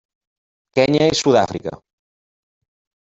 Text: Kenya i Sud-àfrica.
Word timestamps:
Kenya 0.79 1.09
i 1.11 1.19
Sud-àfrica. 1.19 1.75